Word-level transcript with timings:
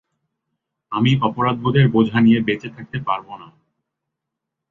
আমি 0.91 1.11
অপরাধবোধের 1.21 1.85
বোঁঝা 1.89 2.19
নিয়ে 2.21 2.39
বেঁচে 2.41 2.69
থাকতে 2.69 2.97
পারব 3.07 3.27
না। 3.35 3.47